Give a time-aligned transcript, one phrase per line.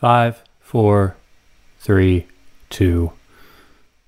[0.00, 1.14] Five, four,
[1.78, 2.26] three,
[2.70, 3.12] two.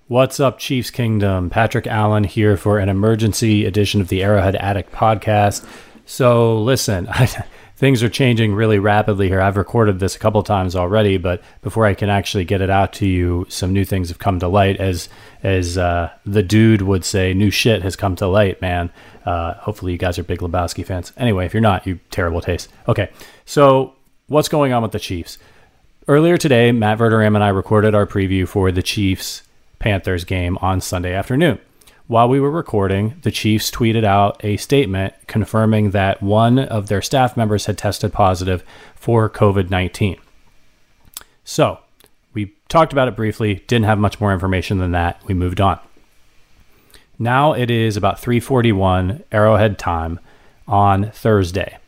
[0.09, 1.51] What's up, Chiefs Kingdom?
[1.51, 5.69] Patrick Allen here for an emergency edition of the Arrowhead Addict podcast.
[6.07, 7.11] So, listen,
[7.77, 9.43] things are changing really rapidly here.
[9.43, 12.95] I've recorded this a couple times already, but before I can actually get it out
[12.95, 14.79] to you, some new things have come to light.
[14.79, 15.11] As
[15.43, 18.89] as uh, the dude would say, new shit has come to light, man.
[19.27, 21.13] Uh, hopefully, you guys are big Lebowski fans.
[21.19, 22.71] Anyway, if you're not, you terrible taste.
[22.89, 23.11] Okay,
[23.45, 23.95] so
[24.29, 25.37] what's going on with the Chiefs?
[26.09, 29.45] Earlier today, Matt Verderame and I recorded our preview for the Chiefs
[29.79, 31.61] Panthers game on Sunday afternoon.
[32.09, 37.03] While we were recording, the Chiefs tweeted out a statement confirming that one of their
[37.03, 38.65] staff members had tested positive
[38.97, 40.17] for COVID 19.
[41.45, 41.79] So,
[42.35, 45.23] we talked about it briefly, didn't have much more information than that.
[45.27, 45.79] We moved on.
[47.17, 50.19] Now it is about 3:41 Arrowhead time
[50.67, 51.79] on Thursday.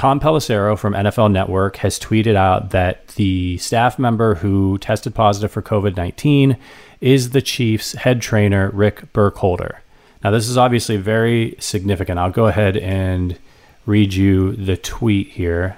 [0.00, 5.52] Tom Pelissero from NFL Network has tweeted out that the staff member who tested positive
[5.52, 6.56] for COVID 19
[7.02, 9.82] is the Chiefs head trainer, Rick Burkholder.
[10.24, 12.18] Now, this is obviously very significant.
[12.18, 13.38] I'll go ahead and
[13.84, 15.76] read you the tweet here.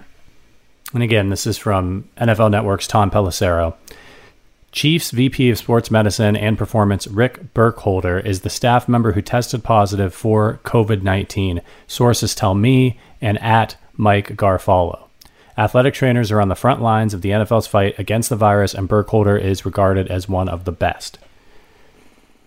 [0.94, 3.74] And again, this is from NFL Network's Tom Pelissero.
[4.70, 9.64] Chiefs VP of Sports Medicine and Performance Rick Burkholder is the staff member who tested
[9.64, 11.60] positive for COVID 19.
[11.88, 15.08] Sources tell me and at Mike Garafolo.
[15.56, 18.88] Athletic trainers are on the front lines of the NFL's fight against the virus, and
[18.88, 21.18] Burkholder is regarded as one of the best.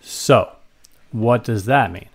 [0.02, 0.52] So,
[1.12, 2.10] what does that mean?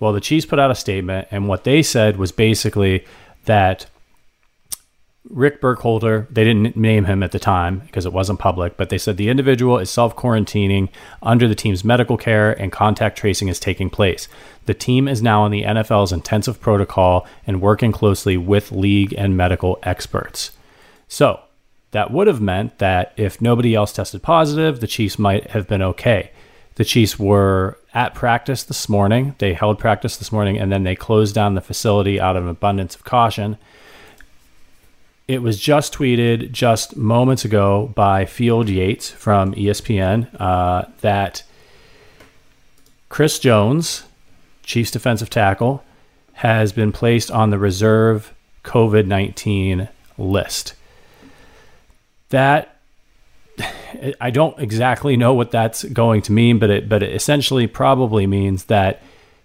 [0.00, 3.04] Well, the Chiefs put out a statement, and what they said was basically
[3.44, 3.86] that
[5.30, 8.98] Rick Burkholder, they didn't name him at the time because it wasn't public, but they
[8.98, 10.88] said the individual is self quarantining
[11.22, 14.28] under the team's medical care and contact tracing is taking place.
[14.66, 19.36] The team is now on the NFL's intensive protocol and working closely with league and
[19.36, 20.52] medical experts.
[21.08, 21.40] So,
[21.92, 25.82] that would have meant that if nobody else tested positive, the Chiefs might have been
[25.82, 26.30] okay.
[26.74, 29.34] The Chiefs were at practice this morning.
[29.38, 32.50] They held practice this morning and then they closed down the facility out of an
[32.50, 33.56] abundance of caution.
[35.28, 41.42] It was just tweeted just moments ago by Field Yates from ESPN uh, that
[43.08, 44.04] Chris Jones,
[44.62, 45.82] Chiefs defensive tackle,
[46.34, 48.32] has been placed on the reserve
[48.62, 50.74] COVID 19 list.
[52.28, 52.76] That
[54.20, 58.26] I don't exactly know what that's going to mean, but it but it essentially probably
[58.26, 59.02] means that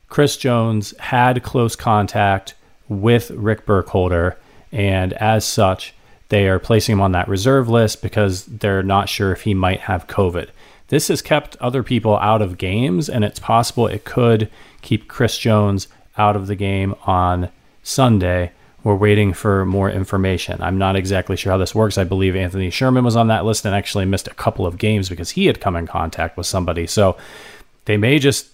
[0.10, 2.54] Chris Jones had close contact
[2.90, 4.38] with Rick Burkholder
[4.72, 5.94] and as such,
[6.30, 9.82] they are placing him on that reserve list because they're not sure if he might
[9.82, 10.50] have COVID.
[10.88, 14.50] This has kept other people out of games, and it's possible it could
[14.82, 15.88] keep Chris Jones
[16.18, 17.50] out of the game on
[17.84, 18.52] Sunday.
[18.84, 20.62] We're waiting for more information.
[20.62, 21.98] I'm not exactly sure how this works.
[21.98, 25.08] I believe Anthony Sherman was on that list and actually missed a couple of games
[25.08, 26.88] because he had come in contact with somebody.
[26.88, 27.16] So
[27.86, 28.48] they may just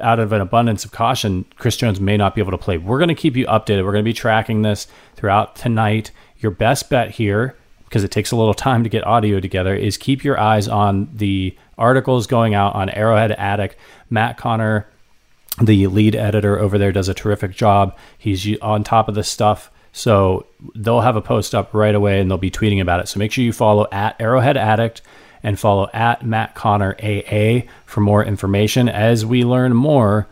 [0.00, 2.78] out of an abundance of caution, Chris Jones may not be able to play.
[2.78, 3.84] We're going to keep you updated.
[3.84, 4.86] We're going to be tracking this
[5.16, 6.10] throughout tonight.
[6.38, 9.96] Your best bet here, because it takes a little time to get audio together, is
[9.96, 13.76] keep your eyes on the articles going out on Arrowhead Addict.
[14.10, 14.86] Matt Conner,
[15.60, 17.96] the lead editor over there, does a terrific job.
[18.18, 19.70] He's on top of this stuff.
[19.92, 23.08] So they'll have a post up right away and they'll be tweeting about it.
[23.08, 25.02] So make sure you follow at Arrowhead Addict
[25.42, 28.88] and follow at Matt Conner AA for more information.
[28.88, 30.26] As we learn more,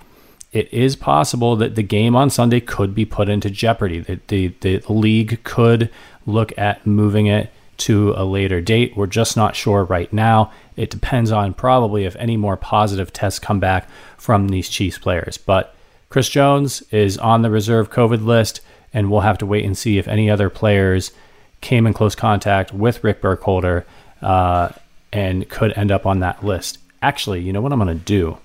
[0.53, 4.01] it is possible that the game on Sunday could be put into jeopardy.
[4.01, 5.91] The, the, the league could
[6.27, 8.97] look at moving it to a later date.
[8.97, 10.53] We're just not sure right now.
[10.77, 15.39] It depends on probably if any more positive tests come back from these Chiefs players.
[15.39, 15.75] But
[16.09, 18.61] Chris Jones is on the reserve COVID list,
[18.93, 21.13] and we'll have to wait and see if any other players
[21.61, 23.85] came in close contact with Rick Burkholder
[24.23, 24.71] uh,
[25.13, 26.79] and could end up on that list.
[27.03, 28.39] Actually, you know what I'm going to do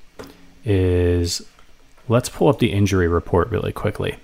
[0.63, 1.41] is
[2.07, 4.15] let's pull up the injury report really quickly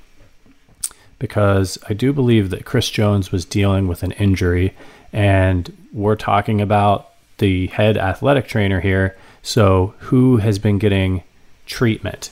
[1.19, 4.73] because I do believe that Chris Jones was dealing with an injury,
[5.11, 9.17] and we're talking about the head athletic trainer here.
[9.43, 11.23] So, who has been getting
[11.65, 12.31] treatment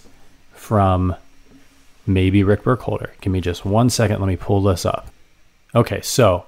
[0.53, 1.15] from
[2.05, 3.13] maybe Rick Burkholder?
[3.21, 4.19] Give me just one second.
[4.19, 5.09] Let me pull this up.
[5.75, 6.45] Okay, so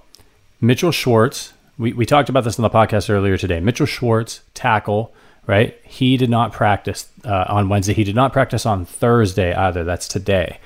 [0.61, 3.59] Mitchell Schwartz, we, we talked about this on the podcast earlier today.
[3.61, 5.13] Mitchell Schwartz, tackle,
[5.47, 5.79] right?
[5.83, 7.93] He did not practice uh, on Wednesday.
[7.93, 9.83] He did not practice on Thursday either.
[9.85, 10.59] That's today.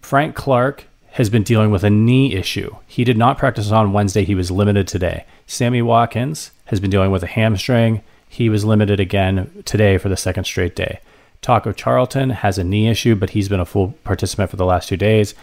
[0.00, 2.76] Frank Clark has been dealing with a knee issue.
[2.86, 4.24] He did not practice on Wednesday.
[4.24, 5.24] He was limited today.
[5.48, 8.02] Sammy Watkins has been dealing with a hamstring.
[8.28, 11.00] He was limited again today for the second straight day.
[11.42, 14.88] Taco Charlton has a knee issue, but he's been a full participant for the last
[14.88, 15.34] two days.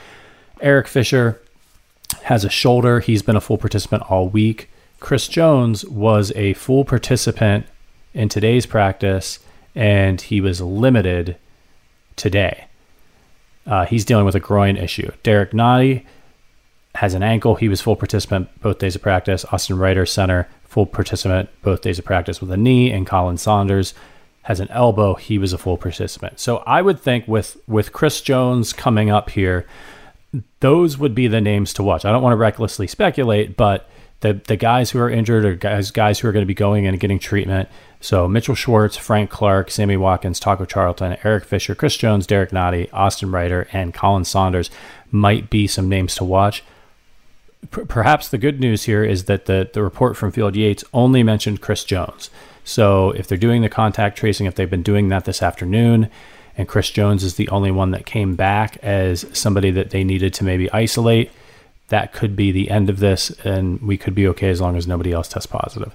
[0.62, 1.42] Eric Fisher
[2.24, 3.00] has a shoulder.
[3.00, 4.70] He's been a full participant all week.
[5.00, 7.66] Chris Jones was a full participant
[8.14, 9.40] in today's practice,
[9.76, 11.38] and he was limited
[12.16, 12.66] today.
[13.68, 15.12] Uh, he's dealing with a groin issue.
[15.24, 16.06] Derrick Nnadi
[16.96, 17.56] has an ankle.
[17.56, 19.46] He was full participant both days of practice.
[19.52, 22.92] Austin Reiter, center, full participant both days of practice with a knee.
[22.92, 23.94] And Khalen Saunders
[24.44, 25.16] has an elbow.
[25.16, 26.40] He was a full participant.
[26.40, 29.66] So I would think with with Chris Jones coming up here,
[30.60, 32.06] those would be the names to watch.
[32.06, 33.90] I don't want to recklessly speculate, but
[34.22, 36.88] the the guys who are injured are guys guys who are going to be going
[36.88, 37.70] and getting treatment.
[38.00, 42.90] So Mitchell Schwartz, Frank Clark, Sammy Watkins, Taco Charlton, Eric Fisher, Chris Jones, Derrick Nnadi,
[42.94, 44.70] Austin Reiter, and Khalen Saunders
[45.12, 46.64] might be some names to watch.
[47.72, 51.24] P- perhaps the good news here is that the, the report from Field Yates only
[51.24, 52.30] mentioned Chris Jones.
[52.64, 56.10] So if they're doing the contact tracing, if they've been doing that this afternoon,
[56.58, 60.34] and Chris Jones is the only one that came back as somebody that they needed
[60.36, 61.32] to maybe isolate,
[61.90, 64.88] that could be the end of this, and we could be okay as long as
[64.88, 65.94] nobody else tests positive.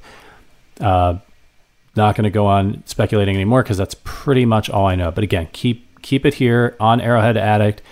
[0.81, 1.19] Uh,
[1.97, 5.11] not going to go on speculating anymore because that's pretty much all I know.
[5.11, 7.83] But again, keep keep it here on Arrowhead Addict.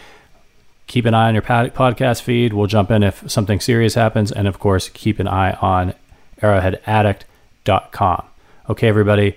[0.86, 2.52] Keep an eye on your podcast feed.
[2.54, 5.94] We'll jump in if something serious happens, and of course, keep an eye on
[6.40, 8.24] arrowheadaddict.com.
[8.70, 9.36] Okay, everybody.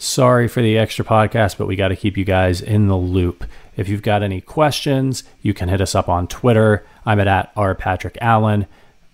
[0.00, 3.44] Sorry for the extra podcast, but we got to keep you guys in the loop.
[3.76, 6.86] If you've got any questions, you can hit us up on Twitter.
[7.04, 7.74] I'm at, at R.
[7.74, 8.66] Patrick Allen.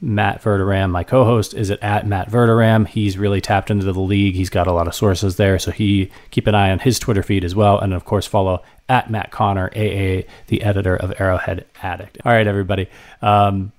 [0.02, 2.86] Matt Verderame, my co-host, is at Matt Verderame.
[2.86, 4.34] He's really tapped into the league.
[4.34, 7.22] He's got a lot of sources there, so he keep an eye on his Twitter
[7.22, 11.64] feed as well, and of course follow at Matt Conner, AA, the editor of Arrowhead
[11.82, 12.19] Addict.
[12.26, 12.88] All right, everybody.
[13.22, 13.72] Um,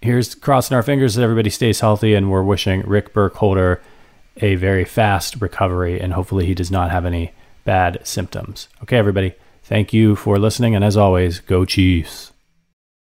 [0.00, 3.82] here's crossing our fingers that everybody stays healthy, and we're wishing Rick Burkholder
[4.36, 7.32] a very fast recovery, and hopefully he does not have any
[7.64, 8.68] bad symptoms.
[8.82, 9.34] Okay, everybody.
[9.62, 12.32] Thank you for listening, and as always, go Chiefs.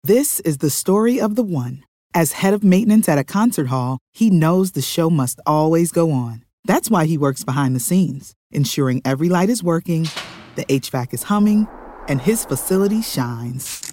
[0.03, 1.83] This is the story of the one.
[2.13, 6.11] As head of maintenance at a concert hall, he knows the show must always go
[6.11, 6.43] on.
[6.65, 10.07] That's why he works behind the scenes, ensuring every light is working,
[10.55, 11.67] the HVAC is humming,
[12.07, 13.92] and his facility shines.